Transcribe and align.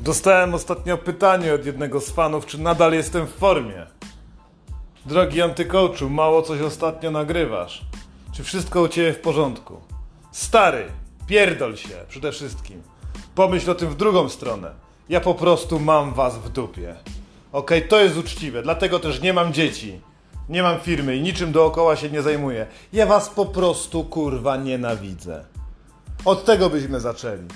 Dostałem 0.00 0.54
ostatnio 0.54 0.98
pytanie 0.98 1.54
od 1.54 1.66
jednego 1.66 2.00
z 2.00 2.10
fanów, 2.10 2.46
czy 2.46 2.60
nadal 2.60 2.92
jestem 2.92 3.26
w 3.26 3.30
formie. 3.30 3.86
Drogi 5.06 5.42
antykołczu, 5.42 6.10
mało 6.10 6.42
coś 6.42 6.60
ostatnio 6.60 7.10
nagrywasz. 7.10 7.84
Czy 8.32 8.44
wszystko 8.44 8.82
u 8.82 8.88
ciebie 8.88 9.12
w 9.12 9.20
porządku? 9.20 9.80
Stary, 10.32 10.84
pierdol 11.26 11.76
się 11.76 11.94
przede 12.08 12.32
wszystkim. 12.32 12.82
Pomyśl 13.34 13.70
o 13.70 13.74
tym 13.74 13.88
w 13.88 13.96
drugą 13.96 14.28
stronę. 14.28 14.70
Ja 15.08 15.20
po 15.20 15.34
prostu 15.34 15.80
mam 15.80 16.14
was 16.14 16.38
w 16.38 16.48
dupie. 16.48 16.96
Okej, 17.52 17.88
to 17.88 18.00
jest 18.00 18.16
uczciwe, 18.16 18.62
dlatego 18.62 18.98
też 18.98 19.22
nie 19.22 19.32
mam 19.32 19.52
dzieci. 19.52 20.00
Nie 20.48 20.62
mam 20.62 20.80
firmy 20.80 21.16
i 21.16 21.20
niczym 21.20 21.52
dookoła 21.52 21.96
się 21.96 22.10
nie 22.10 22.22
zajmuję. 22.22 22.66
Ja 22.92 23.06
was 23.06 23.28
po 23.28 23.46
prostu 23.46 24.04
kurwa 24.04 24.56
nienawidzę. 24.56 25.44
Od 26.24 26.44
tego 26.44 26.70
byśmy 26.70 27.00
zaczęli. 27.00 27.48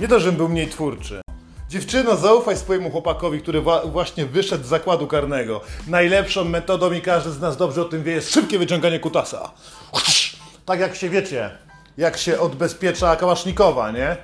Nie 0.00 0.08
to, 0.08 0.20
żebym 0.20 0.36
był 0.36 0.48
mniej 0.48 0.68
twórczy. 0.68 1.22
Dziewczyno, 1.72 2.16
zaufaj 2.16 2.56
swojemu 2.56 2.90
chłopakowi, 2.90 3.40
który 3.40 3.62
właśnie 3.84 4.26
wyszedł 4.26 4.64
z 4.64 4.66
zakładu 4.66 5.06
karnego. 5.06 5.60
Najlepszą 5.86 6.44
metodą 6.44 6.92
i 6.92 7.00
każdy 7.00 7.30
z 7.30 7.40
nas 7.40 7.56
dobrze 7.56 7.82
o 7.82 7.84
tym 7.84 8.02
wie, 8.02 8.12
jest 8.12 8.30
szybkie 8.30 8.58
wyciąganie 8.58 9.00
kutasa. 9.00 9.50
Tak 10.66 10.80
jak 10.80 10.96
się 10.96 11.08
wiecie, 11.08 11.50
jak 11.96 12.16
się 12.16 12.40
odbezpiecza 12.40 13.16
kałasznikowa, 13.16 13.90
nie? 13.90 14.16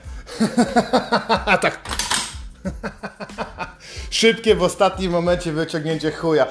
tak. 1.62 1.80
Szybkie 4.10 4.54
w 4.54 4.62
ostatnim 4.62 5.12
momencie 5.12 5.52
wyciągnięcie 5.52 6.12
chuja. 6.12 6.46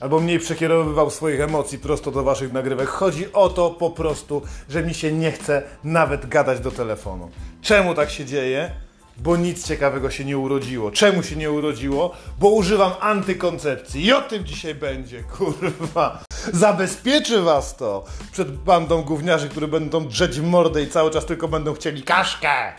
Albo 0.00 0.20
mniej 0.20 0.38
przekierowywał 0.38 1.10
swoich 1.10 1.40
emocji 1.40 1.78
prosto 1.78 2.10
do 2.10 2.22
waszych 2.22 2.52
nagrywek. 2.52 2.88
Chodzi 2.88 3.32
o 3.32 3.48
to 3.48 3.70
po 3.70 3.90
prostu, 3.90 4.42
że 4.68 4.82
mi 4.82 4.94
się 4.94 5.12
nie 5.12 5.32
chce 5.32 5.62
nawet 5.84 6.28
gadać 6.28 6.60
do 6.60 6.70
telefonu. 6.70 7.30
Czemu 7.62 7.94
tak 7.94 8.10
się 8.10 8.24
dzieje? 8.24 8.85
Bo 9.18 9.36
nic 9.36 9.66
ciekawego 9.66 10.10
się 10.10 10.24
nie 10.24 10.38
urodziło. 10.38 10.90
Czemu 10.90 11.22
się 11.22 11.36
nie 11.36 11.50
urodziło? 11.50 12.14
Bo 12.38 12.48
używam 12.48 12.92
antykoncepcji. 13.00 14.04
I 14.04 14.12
o 14.12 14.22
tym 14.22 14.44
dzisiaj 14.44 14.74
będzie, 14.74 15.22
kurwa. 15.36 16.24
Zabezpieczy 16.52 17.42
was 17.42 17.76
to 17.76 18.04
przed 18.32 18.56
bandą 18.56 19.02
gówniarzy, 19.02 19.48
które 19.48 19.68
będą 19.68 20.08
drzeć 20.08 20.40
mordę 20.40 20.82
i 20.82 20.90
cały 20.90 21.10
czas 21.10 21.26
tylko 21.26 21.48
będą 21.48 21.74
chcieli 21.74 22.02
kaszkę. 22.02 22.72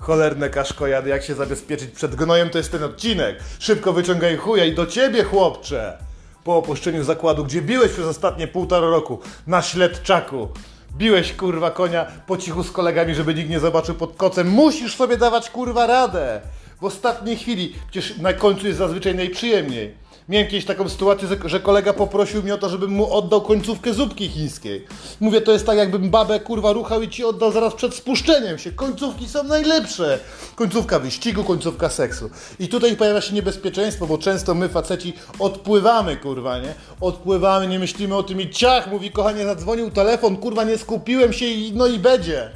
Cholerne 0.00 0.50
kaszkojady, 0.50 1.10
jak 1.10 1.22
się 1.22 1.34
zabezpieczyć 1.34 1.90
przed 1.90 2.14
gnojem, 2.14 2.50
to 2.50 2.58
jest 2.58 2.72
ten 2.72 2.82
odcinek. 2.84 3.38
Szybko 3.58 3.92
wyciągaj 3.92 4.36
chuja 4.36 4.64
i 4.64 4.74
do 4.74 4.86
ciebie, 4.86 5.24
chłopcze! 5.24 5.98
Po 6.44 6.56
opuszczeniu 6.56 7.04
zakładu, 7.04 7.44
gdzie 7.44 7.62
biłeś 7.62 7.92
przez 7.92 8.06
ostatnie 8.06 8.48
półtora 8.48 8.88
roku 8.88 9.20
na 9.46 9.62
śledczaku. 9.62 10.48
Biłeś 10.96 11.32
kurwa 11.32 11.70
konia 11.70 12.06
po 12.26 12.36
cichu 12.36 12.62
z 12.62 12.70
kolegami, 12.70 13.14
żeby 13.14 13.34
nikt 13.34 13.50
nie 13.50 13.60
zobaczył 13.60 13.94
pod 13.94 14.16
kocem. 14.16 14.48
Musisz 14.48 14.96
sobie 14.96 15.16
dawać 15.16 15.50
kurwa 15.50 15.86
radę. 15.86 16.40
W 16.80 16.84
ostatniej 16.84 17.36
chwili, 17.36 17.74
przecież 17.90 18.18
na 18.18 18.32
końcu 18.32 18.66
jest 18.66 18.78
zazwyczaj 18.78 19.14
najprzyjemniej. 19.14 19.94
Miałem 20.28 20.48
kiedyś 20.48 20.64
taką 20.64 20.88
sytuację, 20.88 21.28
że- 21.44 21.60
kolega 21.60 21.92
poprosił 21.92 22.42
mnie 22.42 22.54
o 22.54 22.58
to, 22.58 22.68
żebym 22.68 22.90
mu 22.90 23.12
oddał 23.12 23.42
końcówkę 23.42 23.94
zupki 23.94 24.28
chińskiej. 24.28 24.86
Mówię, 25.20 25.40
to 25.40 25.52
jest 25.52 25.66
tak 25.66 25.78
jakbym 25.78 26.10
babę 26.10 26.40
kurwa 26.40 26.72
ruchał 26.72 27.02
i 27.02 27.08
ci 27.08 27.24
oddał 27.24 27.52
zaraz 27.52 27.74
przed 27.74 27.94
spuszczeniem 27.94 28.58
się. 28.58 28.72
Końcówki 28.72 29.28
są 29.28 29.42
najlepsze. 29.44 30.18
Końcówka 30.56 30.98
wyścigu, 30.98 31.44
końcówka 31.44 31.88
seksu. 31.88 32.30
I 32.58 32.68
tutaj 32.68 32.96
pojawia 32.96 33.20
się 33.20 33.34
niebezpieczeństwo, 33.34 34.06
bo 34.06 34.18
często 34.18 34.54
my 34.54 34.68
faceci 34.68 35.12
odpływamy 35.38 36.16
kurwa, 36.16 36.58
nie? 36.58 36.74
Odpływamy, 37.00 37.66
nie 37.66 37.78
myślimy 37.78 38.16
o 38.16 38.22
tym 38.22 38.40
i 38.40 38.50
ciach, 38.50 38.90
mówi 38.90 39.10
kochanie, 39.10 39.44
zadzwonił 39.44 39.90
telefon, 39.90 40.36
kurwa 40.36 40.64
nie 40.64 40.78
skupiłem 40.78 41.32
się 41.32 41.46
i 41.46 41.72
no 41.72 41.86
i 41.86 41.98
będzie. 41.98 42.50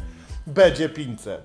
Będzie 0.46 0.88
500 0.88 1.40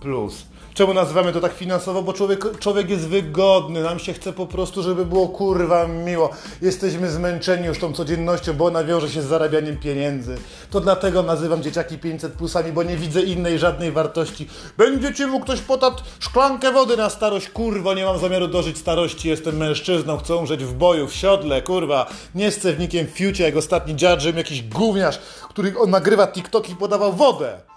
plus. 0.00 0.34
Czemu 0.74 0.94
nazywamy 0.94 1.32
to 1.32 1.40
tak 1.40 1.52
finansowo? 1.52 2.02
Bo 2.02 2.12
człowiek, 2.12 2.58
człowiek 2.58 2.90
jest 2.90 3.08
wygodny, 3.08 3.82
nam 3.82 3.98
się 3.98 4.12
chce 4.12 4.32
po 4.32 4.46
prostu, 4.46 4.82
żeby 4.82 5.06
było 5.06 5.28
kurwa 5.28 5.86
miło. 5.86 6.30
Jesteśmy 6.62 7.10
zmęczeni 7.10 7.66
już 7.66 7.78
tą 7.78 7.92
codziennością, 7.92 8.52
bo 8.52 8.64
ona 8.64 8.84
wiąże 8.84 9.10
się 9.10 9.22
z 9.22 9.24
zarabianiem 9.24 9.76
pieniędzy. 9.76 10.36
To 10.70 10.80
dlatego 10.80 11.22
nazywam 11.22 11.62
dzieciaki 11.62 11.98
500 11.98 12.32
plusami, 12.32 12.72
bo 12.72 12.82
nie 12.82 12.96
widzę 12.96 13.22
innej 13.22 13.58
żadnej 13.58 13.92
wartości. 13.92 14.48
Będziecie 14.78 15.26
mu 15.26 15.40
ktoś 15.40 15.60
potat 15.60 16.02
szklankę 16.20 16.72
wody 16.72 16.96
na 16.96 17.10
starość? 17.10 17.48
Kurwa, 17.48 17.94
nie 17.94 18.04
mam 18.04 18.18
zamiaru 18.18 18.48
dożyć 18.48 18.78
starości, 18.78 19.28
jestem 19.28 19.56
mężczyzną, 19.56 20.18
chcę 20.18 20.36
umrzeć 20.36 20.64
w 20.64 20.74
boju, 20.74 21.06
w 21.06 21.14
siodle, 21.14 21.62
kurwa. 21.62 22.06
Nie 22.34 22.50
z 22.50 22.58
cewnikiem 22.58 23.06
fiucie, 23.06 23.44
jak 23.44 23.56
ostatni 23.56 23.96
dziadżem, 23.96 24.36
jakiś 24.36 24.62
gówniarz, 24.62 25.18
który 25.48 25.78
on 25.78 25.90
nagrywa 25.90 26.26
TikToki 26.26 26.72
i 26.72 26.76
podawał 26.76 27.12
wodę 27.12 27.71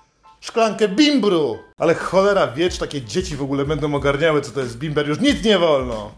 szklankę 0.45 0.87
bimbru. 0.87 1.57
Ale 1.77 1.95
cholera 1.95 2.47
wiecz, 2.47 2.77
takie 2.77 3.01
dzieci 3.01 3.35
w 3.35 3.41
ogóle 3.41 3.65
będą 3.65 3.95
ogarniały, 3.95 4.41
co 4.41 4.51
to 4.51 4.59
jest 4.59 4.77
bimber. 4.77 5.07
Już 5.07 5.19
nic 5.19 5.43
nie 5.43 5.59
wolno. 5.59 6.11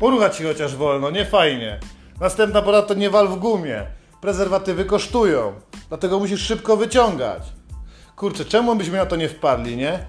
Poruchać 0.00 0.36
się 0.36 0.44
chociaż 0.44 0.76
wolno, 0.76 1.10
nie 1.10 1.24
fajnie. 1.24 1.80
Następna 2.20 2.62
pora 2.62 2.82
to 2.82 2.94
nie 2.94 3.10
wal 3.10 3.28
w 3.28 3.36
gumie. 3.36 3.86
Prezerwatywy 4.20 4.84
kosztują. 4.84 5.52
Dlatego 5.88 6.18
musisz 6.18 6.40
szybko 6.40 6.76
wyciągać. 6.76 7.42
Kurczę, 8.16 8.44
czemu 8.44 8.76
byśmy 8.76 8.96
na 8.98 9.06
to 9.06 9.16
nie 9.16 9.28
wpadli, 9.28 9.76
nie? 9.76 10.06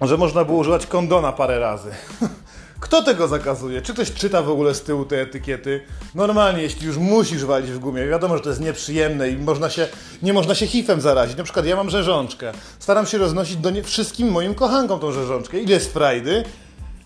Że 0.00 0.16
można 0.16 0.44
było 0.44 0.58
używać 0.58 0.86
kondona 0.86 1.32
parę 1.32 1.58
razy. 1.58 1.90
Kto 2.80 3.02
tego 3.02 3.28
zakazuje? 3.28 3.82
Czy 3.82 3.92
ktoś 3.94 4.12
czyta 4.12 4.42
w 4.42 4.50
ogóle 4.50 4.74
z 4.74 4.82
tyłu 4.82 5.04
te 5.04 5.20
etykiety? 5.20 5.80
Normalnie, 6.14 6.62
jeśli 6.62 6.86
już 6.86 6.96
musisz 6.96 7.44
walić 7.44 7.70
w 7.70 7.78
gumie, 7.78 8.06
wiadomo, 8.06 8.36
że 8.36 8.42
to 8.42 8.48
jest 8.48 8.60
nieprzyjemne 8.60 9.30
i 9.30 9.36
można 9.36 9.70
się, 9.70 9.88
nie 10.22 10.32
można 10.32 10.54
się 10.54 10.66
hifem 10.66 11.00
zarazić. 11.00 11.36
Na 11.36 11.44
przykład 11.44 11.66
ja 11.66 11.76
mam 11.76 11.90
rzeżączkę. 11.90 12.52
Staram 12.78 13.06
się 13.06 13.18
roznosić 13.18 13.56
do 13.56 13.70
nie, 13.70 13.82
wszystkim 13.82 14.30
moim 14.30 14.54
kochankom 14.54 15.00
tą 15.00 15.12
rzeżączkę. 15.12 15.58
Ile 15.58 15.74
jest 15.74 15.92
frajdy? 15.92 16.44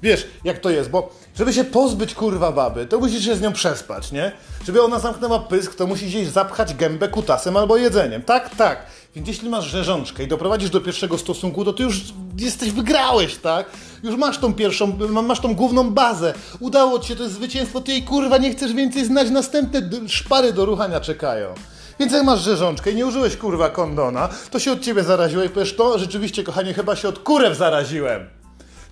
Wiesz, 0.02 0.26
jak 0.44 0.58
to 0.58 0.70
jest, 0.70 0.90
bo 0.90 1.14
żeby 1.38 1.52
się 1.52 1.64
pozbyć 1.64 2.14
kurwa 2.14 2.52
baby, 2.52 2.86
to 2.86 2.98
musisz 2.98 3.24
się 3.24 3.36
z 3.36 3.40
nią 3.40 3.52
przespać, 3.52 4.12
nie? 4.12 4.32
Żeby 4.66 4.82
ona 4.82 4.98
zamknęła 4.98 5.40
pysk, 5.40 5.74
to 5.74 5.86
musisz 5.86 6.14
jej 6.14 6.26
zapchać 6.26 6.74
gębę 6.74 7.08
kutasem 7.08 7.56
albo 7.56 7.76
jedzeniem. 7.76 8.22
Tak, 8.22 8.56
tak. 8.56 8.86
Więc 9.16 9.28
jeśli 9.28 9.48
masz 9.48 9.64
rzeżączkę 9.64 10.22
i 10.22 10.26
doprowadzisz 10.26 10.70
do 10.70 10.80
pierwszego 10.80 11.18
stosunku, 11.18 11.64
to 11.64 11.72
ty 11.72 11.82
już 11.82 12.00
jesteś, 12.38 12.70
wygrałeś, 12.70 13.36
tak? 13.36 13.66
Już 14.02 14.16
masz 14.16 14.38
tą 14.38 14.54
pierwszą, 14.54 14.98
masz 15.22 15.40
tą 15.40 15.54
główną 15.54 15.90
bazę. 15.90 16.34
Udało 16.60 16.98
ci 16.98 17.08
się, 17.08 17.16
to 17.16 17.22
jest 17.22 17.34
zwycięstwo, 17.34 17.80
ty 17.80 17.92
jej 17.92 18.02
kurwa 18.02 18.38
nie 18.38 18.50
chcesz 18.52 18.72
więcej 18.72 19.04
znać, 19.04 19.30
następne 19.30 20.08
szpary 20.08 20.52
do 20.52 20.64
ruchania 20.64 21.00
czekają. 21.00 21.54
Więc 22.00 22.12
jak 22.12 22.24
masz 22.24 22.40
rzeżączkę 22.40 22.90
i 22.90 22.94
nie 22.94 23.06
użyłeś 23.06 23.36
kurwa 23.36 23.70
kondona, 23.70 24.28
to 24.50 24.58
się 24.58 24.72
od 24.72 24.80
ciebie 24.80 25.02
zaraziłeś, 25.02 25.50
powiesz 25.50 25.76
to, 25.76 25.98
rzeczywiście 25.98 26.44
kochanie, 26.44 26.74
chyba 26.74 26.96
się 26.96 27.08
od 27.08 27.18
kurew 27.18 27.56
zaraziłem. 27.56 28.26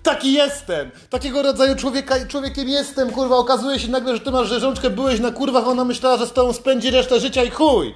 Taki 0.03 0.33
jestem! 0.33 0.91
Takiego 1.09 1.41
rodzaju 1.41 1.75
człowieka, 1.75 2.25
człowiekiem 2.27 2.69
jestem, 2.69 3.11
kurwa. 3.11 3.35
Okazuje 3.35 3.79
się 3.79 3.87
nagle, 3.87 4.13
że 4.13 4.19
ty 4.19 4.31
masz 4.31 4.47
rzeżączkę, 4.47 4.89
byłeś 4.89 5.19
na 5.19 5.31
kurwach, 5.31 5.67
ona 5.67 5.85
myślała, 5.85 6.17
że 6.17 6.27
z 6.27 6.33
tobą 6.33 6.53
spędzi 6.53 6.91
resztę 6.91 7.19
życia 7.19 7.43
i 7.43 7.49
chuj! 7.49 7.93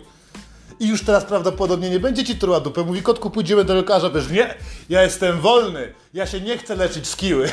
I 0.79 0.87
już 0.87 1.03
teraz 1.03 1.25
prawdopodobnie 1.25 1.89
nie 1.89 1.99
będzie 1.99 2.23
ci 2.23 2.35
truła 2.35 2.59
dupę. 2.59 2.83
Mówi, 2.83 3.01
kotku, 3.01 3.29
pójdziemy 3.29 3.63
do 3.63 3.75
lekarza. 3.75 4.09
Wiesz, 4.09 4.29
nie, 4.29 4.55
ja 4.89 5.03
jestem 5.03 5.41
wolny. 5.41 5.93
Ja 6.13 6.25
się 6.25 6.41
nie 6.41 6.57
chcę 6.57 6.75
leczyć 6.75 7.07
z 7.07 7.15
kiły. 7.15 7.49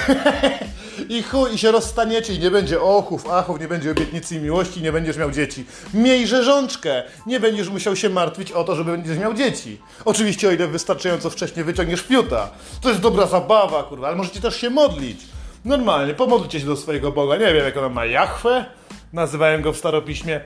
I 1.09 1.23
chuj, 1.23 1.55
i 1.55 1.59
się 1.59 1.71
rozstaniecie 1.71 2.35
i 2.35 2.39
nie 2.39 2.51
będzie 2.51 2.81
ochów, 2.81 3.31
achów, 3.31 3.61
nie 3.61 3.69
będzie 3.69 3.91
obietnicy 3.91 4.37
i 4.37 4.39
miłości, 4.39 4.83
nie 4.83 4.93
będziesz 4.93 5.17
miał 5.17 5.31
dzieci. 5.31 5.65
Miej 5.95 6.27
rzeżączkę. 6.27 7.03
Nie 7.27 7.41
będziesz 7.41 7.69
musiał 7.69 7.97
się 7.97 8.09
martwić 8.09 8.53
o 8.53 8.65
to, 8.65 8.77
żeby 8.77 8.91
będziesz 8.91 9.19
miał 9.19 9.35
dzieci. 9.35 9.81
Oczywiście, 10.05 10.49
o 10.49 10.53
ile 10.53 10.69
wystarczająco 10.69 11.31
wcześnie 11.31 11.65
wyciągniesz 11.65 12.01
fiuta. 12.01 12.51
To 12.81 12.89
jest 12.89 13.01
dobra 13.01 13.27
zabawa, 13.27 13.83
kurwa, 13.83 14.07
ale 14.07 14.17
możecie 14.17 14.41
też 14.41 14.57
się 14.57 14.71
modlić. 14.71 15.21
Normalnie, 15.65 16.15
pomodlcie 16.15 16.61
się 16.61 16.67
do 16.67 16.77
swojego 16.77 17.13
Boga. 17.13 17.37
Nie 17.37 17.55
wiem, 17.55 17.65
jak 17.65 17.77
ona 17.77 17.89
ma 17.89 18.07
Jachwę. 18.07 18.65
Nazywałem 19.13 19.63
go 19.63 19.73
w 19.73 19.77
staropiśmie. 19.77 20.41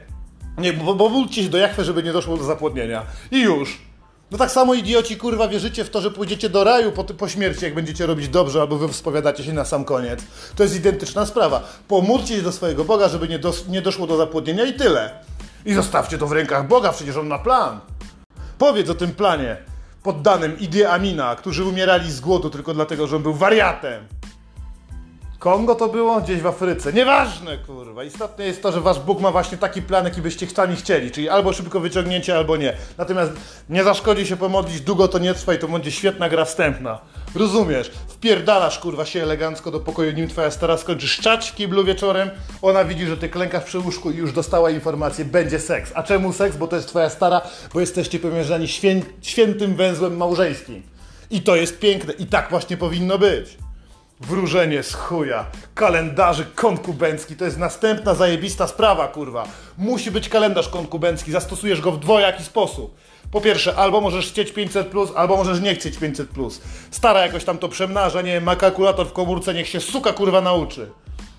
Nie, 0.58 0.72
bo, 0.72 0.94
bo 0.94 1.08
módlcie 1.08 1.42
się 1.42 1.48
do 1.48 1.58
Jachwy, 1.58 1.84
żeby 1.84 2.02
nie 2.02 2.12
doszło 2.12 2.36
do 2.36 2.44
zapłodnienia. 2.44 3.03
I 3.30 3.42
już. 3.42 3.78
No 4.30 4.38
tak 4.38 4.50
samo 4.50 4.74
idioci, 4.74 5.16
kurwa, 5.16 5.48
wierzycie 5.48 5.84
w 5.84 5.91
to, 5.91 6.00
że 6.00 6.10
pójdziecie 6.10 6.48
do 6.48 6.64
raju 6.64 6.92
po, 6.92 7.04
po 7.04 7.28
śmierci, 7.28 7.64
jak 7.64 7.74
będziecie 7.74 8.06
robić 8.06 8.28
dobrze, 8.28 8.60
albo 8.60 8.78
wy 8.78 8.94
spowiadacie 8.94 9.44
się 9.44 9.53
na 9.53 9.64
sam 9.64 9.84
koniec. 9.84 10.20
To 10.56 10.62
jest 10.62 10.76
identyczna 10.76 11.26
sprawa. 11.26 11.68
Pomódlcie 11.88 12.36
się 12.36 12.42
do 12.42 12.53
swojego 12.53 12.84
Boga, 12.84 13.08
żeby 13.08 13.28
nie, 13.28 13.38
dos, 13.38 13.68
nie 13.68 13.82
doszło 13.82 14.06
do 14.06 14.16
zapłodnienia 14.16 14.64
i 14.64 14.72
tyle. 14.74 15.10
I 15.64 15.74
zostawcie 15.74 16.18
to 16.18 16.26
w 16.26 16.32
rękach 16.32 16.68
Boga, 16.68 16.92
przecież 16.92 17.16
on 17.16 17.26
ma 17.26 17.38
plan. 17.38 17.80
Powiedz 18.59 18.91
o 18.91 18.94
tym 18.94 19.14
planie 19.14 19.56
poddanym 20.02 20.59
Idi 20.59 20.84
Amina, 20.84 21.36
którzy 21.36 21.64
umierali 21.64 22.10
z 22.12 22.20
głodu 22.20 22.50
tylko 22.50 22.74
dlatego, 22.74 23.06
że 23.06 23.16
on 23.16 23.22
był 23.22 23.34
wariatem. 23.34 24.06
Kongo 25.38 25.74
to 25.74 25.88
było? 25.88 26.21
Gdzieś 26.21 26.41
w 26.41 26.47
Afryce. 26.47 26.92
Nieważne, 26.92 27.59
kurwa. 27.59 28.04
Istotne 28.04 28.47
jest 28.47 28.62
to, 28.62 28.72
że 28.72 28.80
wasz 28.80 28.98
Bóg 28.98 29.21
ma 29.21 29.30
właśnie 29.33 29.59
taki 29.59 29.83
plan, 29.83 30.04
jaki 30.04 30.22
byście 30.22 30.47
sami 30.47 30.77
chcieli, 30.77 31.10
czyli 31.10 31.28
albo 31.28 31.53
szybko 31.53 31.80
wyciągnięcie, 31.80 32.36
albo 32.36 32.56
nie. 32.56 32.77
Natomiast 32.98 33.33
nie 33.68 33.84
zaszkodzi 33.84 34.27
się 34.27 34.36
pomodlić, 34.36 34.80
długo 34.80 35.09
to 35.09 35.18
nie 35.18 35.34
trwa 35.34 35.54
i 35.54 35.59
to 35.59 35.68
będzie 35.68 35.91
świetna 35.91 36.28
gra 36.28 36.44
wstępna. 36.44 36.98
Rozumiesz? 37.34 37.91
Wpierdalasz, 38.09 38.78
kurwa, 38.78 39.04
się 39.04 39.22
elegancko 39.22 39.71
do 39.71 39.80
pokoju, 39.80 40.12
nim 40.12 40.28
twoja 40.28 40.50
stara 40.50 40.77
skończy 40.77 41.09
szczać 41.09 41.50
w 41.50 41.54
kiblu 41.54 41.84
wieczorem, 41.84 42.30
ona 42.62 42.84
widzi, 42.84 43.06
że 43.06 43.16
ty 43.16 43.28
klękasz 43.28 43.65
przy 43.65 43.78
łóżku 43.78 44.10
i 44.10 44.16
już 44.16 44.33
dostała 44.33 44.71
informację, 44.71 45.24
będzie 45.24 45.59
seks. 45.59 45.92
A 45.94 46.03
czemu 46.03 46.33
seks? 46.33 46.56
Bo 46.56 46.66
to 46.66 46.77
jest 46.77 46.88
twoja 46.88 47.10
stara, 47.10 47.41
bo 47.74 47.80
jesteście 47.80 48.18
powiązani 48.18 48.68
świę 48.68 49.00
świętym 49.22 49.77
węzłem 49.77 50.16
małżeńskim. 50.16 50.83
I 51.30 51.41
to 51.42 51.56
jest 51.56 51.78
piękne. 51.78 52.12
I 52.12 52.27
tak 52.27 52.50
właśnie 52.50 52.77
powinno 52.77 53.18
być. 53.18 53.66
Wróżenie 54.21 54.83
z 54.83 54.95
chuja. 54.95 55.47
Kalendarzyk 55.74 56.54
konkubencki 56.54 57.36
to 57.36 57.45
jest 57.45 57.59
następna 57.59 58.15
zajebista 58.15 58.66
sprawa, 58.66 59.09
kurwa. 59.09 59.48
Musi 59.78 60.10
być 60.10 60.28
kalendarz 60.28 60.68
konkubencki, 60.68 61.33
zastosujesz 61.33 61.80
go 61.80 61.92
w 61.92 61.98
dwojaki 61.98 62.42
sposób. 62.42 62.97
Po 63.30 63.41
pierwsze, 63.41 63.77
albo 63.77 64.01
możesz 64.01 64.28
chcieć 64.28 64.53
500, 64.53 64.92
albo 65.16 65.36
możesz 65.36 65.60
nie 65.60 65.74
chcieć 65.74 65.97
500. 65.98 66.28
Stara 66.91 67.21
jakoś 67.21 67.45
tam 67.45 67.59
to 67.59 67.68
przemnaża, 67.68 68.22
nie 68.22 68.41
ma 68.41 68.57
kalkulator 68.57 69.07
w 69.07 69.13
komórce, 69.13 69.54
niech 69.54 69.68
się 69.68 69.80
suka 69.80 70.13
kurwa 70.13 70.41
nauczy. 70.41 70.91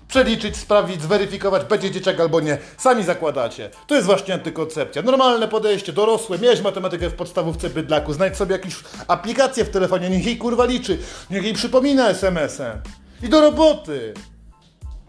Przeliczyć, 0.08 0.56
sprawdzić, 0.56 1.02
zweryfikować, 1.02 1.64
będzie 1.64 1.90
dzieciak 1.90 2.20
albo 2.20 2.40
nie. 2.40 2.58
Sami 2.76 3.04
zakładacie. 3.04 3.70
To 3.86 3.94
jest 3.94 4.06
właśnie 4.06 4.34
antykoncepcja. 4.34 5.02
Normalne 5.02 5.48
podejście, 5.48 5.92
dorosłe. 5.92 6.38
Miałeś 6.38 6.60
matematykę 6.60 7.10
w 7.10 7.14
podstawówce 7.14 7.70
bydlaku. 7.70 8.12
Znajdź 8.12 8.36
sobie 8.36 8.52
jakąś 8.52 8.76
aplikację 9.08 9.64
w 9.64 9.70
telefonie, 9.70 10.10
niech 10.10 10.26
jej 10.26 10.36
kurwa 10.36 10.64
liczy. 10.64 10.98
Niech 11.30 11.44
jej 11.44 11.54
przypomina 11.54 12.08
SMS-em. 12.08 12.80
I 13.22 13.28
do 13.28 13.40
roboty. 13.40 14.14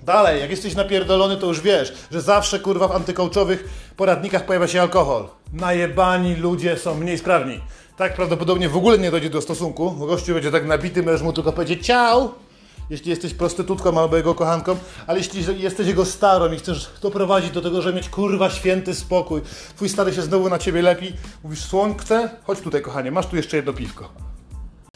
Dalej, 0.04 0.42
jak 0.42 0.50
jesteś 0.50 0.76
napierdolony, 0.76 1.38
to 1.38 1.48
już 1.48 1.62
wiesz, 1.62 1.94
że 2.12 2.22
zawsze 2.22 2.60
kurwa 2.60 2.88
w 2.88 2.92
antykołczowych 2.92 3.70
poradnikach 3.98 4.46
pojawia 4.46 4.68
się 4.68 4.82
alkohol. 4.82 5.28
Najebani 5.54 6.36
ludzie 6.36 6.78
są 6.78 6.96
mniej 6.96 7.18
sprawni. 7.18 7.60
Tak 7.98 8.16
prawdopodobnie 8.16 8.70
w 8.70 8.78
ogóle 8.78 8.98
nie 8.98 9.12
dojdzie 9.12 9.30
do 9.30 9.42
stosunku. 9.42 9.92
Gościu 9.92 10.34
będzie 10.34 10.52
tak 10.52 10.66
nabity, 10.66 11.04
możesz 11.04 11.22
mu 11.22 11.34
tylko 11.34 11.52
powiedzieć 11.52 11.86
ciao 11.86 12.49
jeśli 12.90 13.10
jesteś 13.10 13.34
prostytutką 13.34 14.00
albo 14.00 14.18
jego 14.18 14.36
kochanką, 14.36 14.78
ale 15.08 15.18
jeśli 15.18 15.62
jesteś 15.62 15.88
jego 15.88 16.06
starą 16.06 16.52
i 16.52 16.58
chcesz 16.58 16.90
doprowadzić 17.02 17.52
do 17.52 17.62
tego, 17.62 17.82
że 17.82 17.94
mieć 17.94 18.10
kurwa 18.10 18.50
święty 18.50 18.96
spokój, 18.96 19.42
twój 19.76 19.90
stary 19.90 20.14
się 20.14 20.22
znowu 20.22 20.50
na 20.50 20.60
ciebie 20.60 20.82
lepi, 20.82 21.14
mówisz 21.44 21.62
słońce, 21.62 22.30
chodź 22.44 22.60
tutaj 22.60 22.82
kochanie, 22.82 23.12
masz 23.12 23.28
tu 23.28 23.36
jeszcze 23.36 23.58
jedno 23.58 23.74
piwko. 23.74 24.10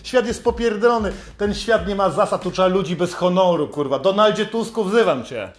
Świat 0.04 0.28
jest 0.28 0.44
popierdolony, 0.44 1.14
ten 1.38 1.54
świat 1.54 1.88
nie 1.88 1.96
ma 1.96 2.10
zasad, 2.10 2.42
tu 2.42 2.52
trzeba 2.52 2.68
ludzi 2.68 2.96
bez 2.96 3.14
honoru, 3.14 3.68
kurwa. 3.68 4.00
Donaldzie 4.00 4.46
Tusku, 4.46 4.84
wzywam 4.84 5.24
cię. 5.24 5.52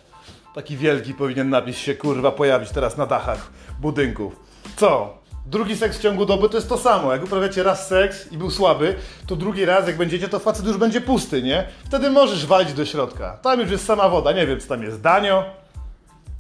Taki 0.55 0.77
wielki 0.77 1.15
powinien 1.15 1.51
napis 1.51 1.77
się, 1.79 1.95
kurwa, 1.95 2.33
pojawić 2.33 2.71
teraz 2.71 2.97
na 2.97 3.07
dachach 3.07 3.51
budynków. 3.81 4.37
Co? 4.77 5.19
Drugi 5.47 5.77
seks 5.77 5.99
w 5.99 6.03
ciągu 6.03 6.27
doby 6.27 6.49
to 6.49 6.57
jest 6.57 6.69
to 6.69 6.79
samo. 6.79 7.13
Jak 7.13 7.25
uprawiacie 7.25 7.63
raz 7.63 7.89
seks 7.89 8.33
i 8.33 8.39
był 8.39 8.51
słaby, 8.51 8.97
to 9.27 9.37
drugi 9.37 9.65
raz 9.65 9.87
jak 9.87 9.97
będziecie, 9.97 10.29
to 10.29 10.39
facet 10.39 10.67
już 10.67 10.77
będzie 10.77 11.01
pusty, 11.01 11.43
nie? 11.43 11.67
Wtedy 11.85 12.11
możesz 12.11 12.47
walić 12.47 12.73
do 12.73 12.87
środka. 12.87 13.39
Tam 13.43 13.61
już 13.61 13.71
jest 13.71 13.85
sama 13.85 14.09
woda, 14.09 14.33
nie 14.33 14.47
wiem, 14.47 14.61
co 14.61 14.69
tam 14.69 14.83
jest 14.83 15.01
danio, 15.01 15.45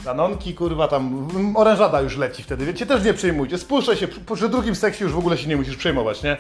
danonki, 0.04 0.54
kurwa, 0.54 0.88
tam 0.88 1.28
orężada 1.56 2.00
już 2.00 2.16
leci 2.16 2.42
wtedy, 2.42 2.66
wiecie, 2.66 2.86
też 2.86 3.04
nie 3.04 3.14
przejmujcie. 3.14 3.58
Spuszczaj 3.58 3.96
się, 3.96 4.08
przy 4.34 4.48
drugim 4.48 4.74
seksie 4.74 5.04
już 5.04 5.12
w 5.12 5.18
ogóle 5.18 5.38
się 5.38 5.48
nie 5.48 5.56
musisz 5.56 5.76
przejmować, 5.76 6.22
nie? 6.22 6.36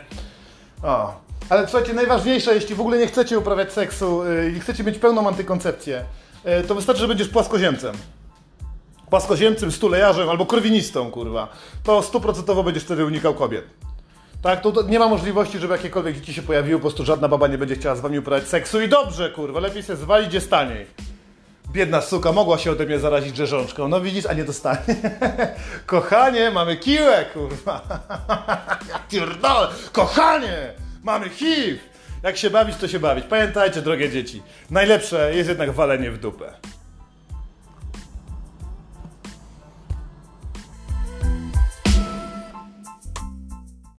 O. 0.82 1.14
Ale 1.48 1.68
słuchajcie, 1.68 1.94
najważniejsze, 1.94 2.54
jeśli 2.54 2.74
w 2.74 2.80
ogóle 2.80 2.98
nie 2.98 3.06
chcecie 3.06 3.38
uprawiać 3.38 3.72
seksu 3.72 4.24
yy, 4.24 4.50
i 4.56 4.60
chcecie 4.60 4.84
mieć 4.84 4.98
pełną 4.98 5.28
antykoncepcję, 5.28 6.04
yy, 6.44 6.62
to 6.62 6.74
wystarczy, 6.74 7.00
że 7.00 7.08
będziesz 7.08 7.28
płaskoziemcem 7.28 7.94
płaskoziemcem, 9.14 9.72
stulejarzem 9.72 10.28
albo 10.28 10.46
korwinistą, 10.46 11.10
kurwa, 11.10 11.48
to 11.82 12.02
stuprocentowo 12.02 12.62
będziesz 12.62 12.82
wtedy 12.82 13.04
unikał 13.04 13.34
kobiet. 13.34 13.64
Tak, 14.42 14.60
to, 14.60 14.82
nie 14.82 14.98
ma 14.98 15.08
możliwości, 15.08 15.58
żeby 15.58 15.72
jakiekolwiek 15.72 16.16
dzieci 16.16 16.34
się 16.34 16.42
pojawiły, 16.42 16.78
po 16.78 16.82
prostu 16.82 17.04
żadna 17.04 17.28
baba 17.28 17.46
nie 17.46 17.58
będzie 17.58 17.74
chciała 17.74 17.96
z 17.96 18.00
wami 18.00 18.18
uprawiać 18.18 18.48
seksu 18.48 18.80
i 18.80 18.88
dobrze, 18.88 19.30
kurwa, 19.30 19.60
lepiej 19.60 19.82
się 19.82 19.96
zwalić, 19.96 20.28
gdzie 20.28 20.40
staniej. 20.40 20.86
Biedna 21.72 22.00
suka 22.00 22.32
mogła 22.32 22.58
się 22.58 22.70
ode 22.70 22.86
mnie 22.86 22.98
zarazić 22.98 23.32
grzeżączką. 23.32 23.88
No 23.88 24.00
widzisz, 24.00 24.26
a 24.26 24.32
nie 24.32 24.44
dostanie. 24.44 24.96
Kochanie, 25.86 26.50
mamy 26.50 26.76
kiłę, 26.76 27.24
kurwa. 27.34 27.80
ja 28.90 28.98
pierdolę. 29.10 29.68
Kochanie, 29.92 30.72
mamy 31.02 31.28
HIV. 31.28 31.78
Jak 32.22 32.36
się 32.36 32.50
bawić, 32.50 32.76
to 32.76 32.88
się 32.88 32.98
bawić. 33.00 33.24
Pamiętajcie, 33.24 33.82
drogie 33.82 34.10
dzieci, 34.10 34.42
najlepsze 34.70 35.34
jest 35.34 35.48
jednak 35.48 35.70
walenie 35.70 36.10
w 36.10 36.18
dupę. 36.18 36.52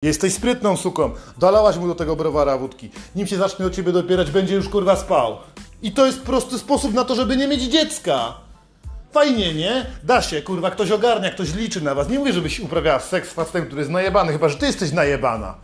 Jesteś 0.06 0.34
sprytną 0.34 0.78
suką. 0.78 1.12
Dolałaś 1.38 1.78
mu 1.78 1.88
do 1.88 1.96
tego 1.96 2.16
browara 2.16 2.57
wódki. 2.57 2.90
Nim 3.16 3.28
się 3.28 3.38
zacznie 3.38 3.66
o 3.66 3.69
ciebie 3.69 3.92
dopierać, 3.92 4.31
będzie 4.31 4.56
już 4.56 4.69
kurwa 4.69 4.96
spał. 4.96 5.38
I 5.81 5.92
to 5.92 6.06
jest 6.06 6.22
prosty 6.22 6.60
sposób 6.60 6.94
na 6.94 7.06
to, 7.06 7.16
żeby 7.16 7.38
nie 7.38 7.48
mieć 7.48 7.62
dziecka. 7.62 8.34
Fajnie, 9.12 9.54
nie? 9.54 9.86
Da 10.04 10.22
się, 10.22 10.42
kurwa, 10.42 10.72
ktoś 10.72 10.92
ogarnia, 10.92 11.31
ktoś 11.31 11.54
liczy 11.54 11.81
na 11.81 11.96
was. 11.96 12.10
Nie 12.10 12.19
mówię, 12.19 12.34
żebyś 12.34 12.60
uprawiała 12.60 13.00
seks 13.00 13.30
z 13.30 13.34
facetem, 13.34 13.66
który 13.66 13.81
jest 13.81 13.92
najebany, 13.92 14.31
chyba 14.31 14.50
że 14.50 14.57
ty 14.57 14.66
jesteś 14.66 14.92
najebana. 14.92 15.56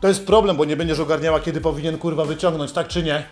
To 0.00 0.08
jest 0.08 0.26
problem, 0.26 0.56
bo 0.56 0.64
nie 0.64 0.76
będziesz 0.76 1.00
ogarniała, 1.00 1.40
kiedy 1.40 1.60
powinien 1.60 1.98
kurwa 1.98 2.24
wyciągnąć, 2.24 2.72
tak 2.72 2.88
czy 2.88 3.02
nie? 3.02 3.26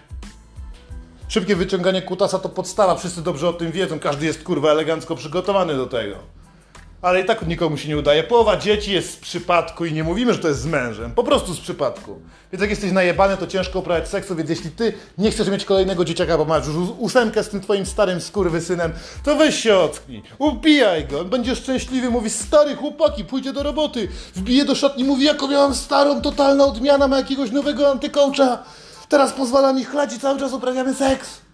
Szybkie 1.29 1.56
wyciąganie 1.56 2.03
kutasa 2.03 2.38
to 2.38 2.49
podstawa, 2.49 2.97
wszyscy 2.97 3.23
dobrze 3.23 3.49
o 3.49 3.53
tym 3.53 3.73
wiedzą, 3.73 3.99
każdy 3.99 4.27
jest 4.27 4.43
kurwa 4.43 4.71
elegancko 4.71 5.17
przygotowany 5.17 5.77
do 5.77 5.87
tego 5.87 6.17
ale 7.06 7.20
i 7.20 7.25
tak 7.25 7.47
nikomu 7.47 7.76
się 7.76 7.88
nie 7.88 7.97
udaje. 7.97 8.23
Połowa 8.23 8.56
dzieci 8.56 8.93
jest 8.93 9.12
z 9.12 9.17
przypadku 9.17 9.85
i 9.85 9.93
nie 9.93 10.05
mówimy, 10.05 10.35
że 10.35 10.38
to 10.38 10.49
jest 10.49 10.61
z 10.61 10.67
mężem. 10.67 11.12
Po 11.12 11.25
prostu 11.25 11.55
z 11.55 11.61
przypadku. 11.61 12.20
Więc 12.53 12.61
jak 12.61 12.70
jesteś 12.70 12.93
najebany, 12.93 13.37
to 13.37 13.47
ciężko 13.47 13.79
uprawiać 13.79 14.08
seksu, 14.08 14.37
więc 14.37 14.50
jeśli 14.50 14.70
ty 14.70 14.93
nie 15.19 15.31
chcesz 15.31 15.49
mieć 15.49 15.64
kolejnego 15.64 16.05
dzieciaka, 16.05 16.38
bo 16.38 16.44
masz 16.44 16.67
już 16.67 16.76
ósemkę 16.99 17.44
z 17.44 17.49
tym 17.49 17.61
twoim 17.61 17.87
starym 17.87 18.20
skurwysynem, 18.20 18.93
to 19.25 19.37
weź 19.37 19.61
się 19.61 19.76
ocknij, 19.76 20.23
upijaj 20.38 21.06
go, 21.06 21.20
on 21.20 21.29
będzie 21.29 21.56
szczęśliwy, 21.56 22.11
mówi 22.11 22.31
stary 22.31 22.76
chłopaki, 22.76 23.25
pójdzie 23.25 23.52
do 23.52 23.62
roboty, 23.62 24.09
wbije 24.35 24.64
do 24.64 24.75
szatni, 24.75 25.05
mówi 25.05 25.25
jaką 25.25 25.49
miałam 25.49 25.75
starą, 25.75 26.23
totalna 26.23 26.64
odmiana, 26.64 27.09
ma 27.09 27.17
jakiegoś 27.17 27.50
nowego 27.50 27.91
antykołcza, 27.91 28.59
teraz 29.09 29.32
pozwala 29.32 29.73
mi 29.73 29.85
chlać 29.85 30.14
i 30.14 30.20
cały 30.20 30.38
czas 30.41 30.52
uprawiamy 30.52 30.94
seks. 30.94 31.47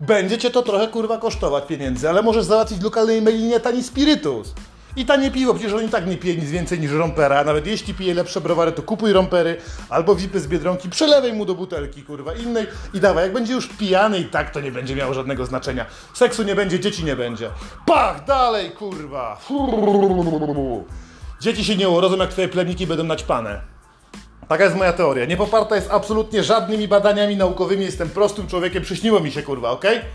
Będzie 0.00 0.38
cię 0.38 0.50
to 0.50 0.62
trochę 0.62 0.88
kurwa 0.88 1.18
kosztować 1.18 1.64
pieniędzy, 1.66 2.08
ale 2.08 2.22
możesz 2.22 2.44
załatwić 2.44 2.78
w 2.78 2.84
lokalnej 2.84 3.22
mailinie 3.22 3.60
tani 3.60 3.82
spirytus. 3.82 4.48
I 4.96 5.06
tanie 5.06 5.30
piwo, 5.30 5.54
przecież 5.54 5.72
on 5.72 5.84
i 5.84 5.88
tak 5.88 6.06
nie 6.06 6.16
pije 6.16 6.36
nic 6.36 6.50
więcej 6.50 6.80
niż 6.80 6.92
rompera. 6.92 7.44
Nawet 7.44 7.66
jeśli 7.66 7.94
pije 7.94 8.14
lepsze 8.14 8.40
browary, 8.40 8.72
to 8.72 8.82
kupuj 8.82 9.12
rompery 9.12 9.56
albo 9.88 10.14
wipy 10.14 10.40
z 10.40 10.46
Biedronki, 10.46 10.88
przelewaj 10.88 11.32
mu 11.32 11.44
do 11.44 11.54
butelki, 11.54 12.02
kurwa, 12.02 12.34
innej 12.34 12.66
i 12.94 13.00
dawaj. 13.00 13.24
Jak 13.24 13.32
będzie 13.32 13.52
już 13.52 13.66
pijany 13.66 14.18
i 14.18 14.24
tak, 14.24 14.50
to 14.50 14.60
nie 14.60 14.72
będzie 14.72 14.96
miało 14.96 15.14
żadnego 15.14 15.46
znaczenia. 15.46 15.86
Seksu 16.14 16.42
nie 16.42 16.54
będzie, 16.54 16.80
dzieci 16.80 17.04
nie 17.04 17.16
będzie. 17.16 17.50
Pach, 17.86 18.24
dalej, 18.24 18.70
kurwa. 18.70 19.40
Dzieci 21.40 21.64
się 21.64 21.76
nie 21.76 21.88
urodzą, 21.88 22.16
jak 22.16 22.30
twoje 22.30 22.48
plemniki 22.48 22.86
będą 22.86 23.04
naćpane. 23.04 23.60
Taka 24.48 24.64
jest 24.64 24.76
moja 24.76 24.92
teoria. 24.92 25.24
Nie 25.24 25.36
poparta 25.36 25.76
jest 25.76 25.90
absolutnie 25.90 26.44
żadnymi 26.44 26.88
badaniami 26.88 27.36
naukowymi. 27.36 27.84
Jestem 27.84 28.08
prostym 28.08 28.46
człowiekiem. 28.46 28.82
Przyśniło 28.82 29.20
mi 29.20 29.30
się, 29.32 29.42
kurwa, 29.42 29.70
okej? 29.70 29.98
Okay? 29.98 30.10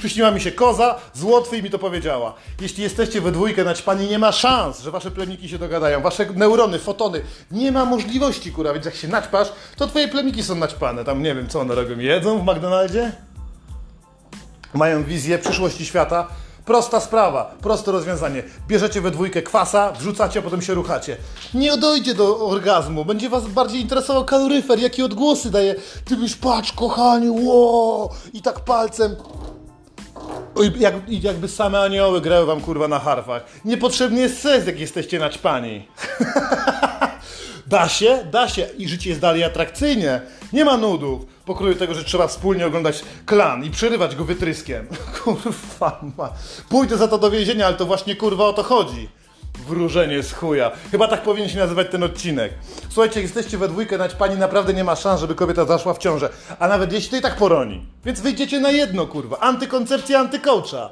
Przyśniła 0.00 0.30
mi 0.30 0.40
się 0.40 0.52
koza 0.52 0.98
z 1.14 1.22
Łotwy 1.22 1.58
i 1.58 1.62
mi 1.62 1.70
to 1.70 1.78
powiedziała. 1.78 2.34
Jeśli 2.60 2.82
jesteście 2.82 3.20
we 3.20 3.32
dwójkę 3.32 3.64
naćpani, 3.64 4.08
nie 4.08 4.18
ma 4.18 4.32
szans, 4.32 4.80
że 4.80 4.90
wasze 4.90 5.10
plemniki 5.10 5.48
się 5.48 5.58
dogadają. 5.58 6.00
Wasze 6.00 6.26
neurony, 6.34 6.78
fotony. 6.78 7.22
Nie 7.50 7.72
ma 7.72 7.84
możliwości, 7.84 8.52
kurwa. 8.52 8.72
Więc 8.72 8.84
jak 8.84 8.94
się 8.94 9.08
naćpasz, 9.08 9.52
to 9.76 9.86
twoje 9.86 10.08
plemniki 10.08 10.42
są 10.42 10.54
naćpane. 10.54 11.04
Tam 11.04 11.22
nie 11.22 11.34
wiem, 11.34 11.48
co 11.48 11.60
one 11.60 11.74
robią. 11.74 11.98
Jedzą 11.98 12.38
w 12.38 12.42
McDonaldzie? 12.42 13.12
Mają 14.74 15.04
wizję 15.04 15.38
przyszłości 15.38 15.86
świata. 15.86 16.26
Prosta 16.64 17.00
sprawa, 17.00 17.54
proste 17.62 17.92
rozwiązanie. 17.92 18.42
Bierzecie 18.68 19.00
we 19.00 19.10
dwójkę 19.10 19.42
kwasa, 19.42 19.92
wrzucacie, 19.92 20.40
a 20.40 20.42
potem 20.42 20.62
się 20.62 20.74
ruchacie. 20.74 21.16
Nie 21.54 21.76
dojdzie 21.76 22.14
do 22.14 22.46
orgazmu, 22.46 23.04
będzie 23.04 23.28
was 23.28 23.48
bardziej 23.48 23.80
interesował 23.80 24.24
kaloryfer, 24.24 24.78
jakie 24.78 25.04
odgłosy 25.04 25.50
daje. 25.50 25.74
Ty 26.04 26.16
byś 26.16 26.36
patrz, 26.36 26.72
kochanie, 26.72 27.32
ło! 27.32 28.14
I 28.32 28.42
tak 28.42 28.60
palcem 28.60 29.16
jak, 30.78 30.94
jakby 31.08 31.48
same 31.48 31.80
anioły 31.80 32.20
grały 32.20 32.46
wam 32.46 32.60
kurwa 32.60 32.88
na 32.88 32.98
harfach. 32.98 33.44
Niepotrzebny 33.64 34.20
jest 34.20 34.40
sens, 34.40 34.66
jak 34.66 34.80
jesteście 34.80 35.18
naćpani. 35.18 35.86
da 37.66 37.88
się? 37.88 38.18
Da 38.30 38.48
się. 38.48 38.68
I 38.78 38.88
życie 38.88 39.10
jest 39.10 39.20
dalej 39.20 39.44
atrakcyjnie. 39.44 40.20
Nie 40.52 40.64
ma 40.64 40.76
nudów. 40.76 41.26
Pokroju 41.44 41.74
tego, 41.74 41.94
że 41.94 42.04
trzeba 42.04 42.26
wspólnie 42.26 42.66
oglądać 42.66 43.02
klan 43.26 43.64
i 43.64 43.70
przerywać 43.70 44.16
go 44.16 44.24
wytryskiem. 44.24 44.86
kurwa 45.24 46.00
ma. 46.18 46.32
Pójdę 46.68 46.96
za 46.96 47.08
to 47.08 47.18
do 47.18 47.30
więzienia, 47.30 47.66
ale 47.66 47.76
to 47.76 47.86
właśnie 47.86 48.16
kurwa 48.16 48.44
o 48.44 48.52
to 48.52 48.62
chodzi. 48.62 49.08
Wróżenie 49.58 50.22
z 50.22 50.32
chuja. 50.32 50.70
Chyba 50.90 51.08
tak 51.08 51.22
powinien 51.22 51.48
się 51.48 51.58
nazywać 51.58 51.86
ten 51.90 52.02
odcinek. 52.02 52.52
Słuchajcie, 52.88 53.22
jesteście 53.22 53.58
we 53.58 53.68
dwójkę, 53.68 53.98
nać 53.98 54.14
pani 54.14 54.36
naprawdę 54.36 54.74
nie 54.74 54.84
ma 54.84 54.96
szans, 54.96 55.20
żeby 55.20 55.34
kobieta 55.34 55.64
zaszła 55.64 55.94
w 55.94 55.98
ciążę. 55.98 56.28
A 56.58 56.68
nawet 56.68 56.92
jeśli 56.92 57.10
to 57.10 57.16
i 57.16 57.20
tak 57.20 57.36
poroni. 57.36 57.86
Więc 58.04 58.20
wyjdziecie 58.20 58.60
na 58.60 58.70
jedno, 58.70 59.06
kurwa. 59.06 59.38
Antykoncepcja 59.38 60.20
antykołcza. 60.20 60.90